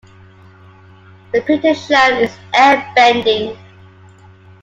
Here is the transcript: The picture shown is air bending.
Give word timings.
The 1.31 1.41
picture 1.41 1.75
shown 1.75 2.23
is 2.23 2.35
air 2.55 2.91
bending. 2.95 3.55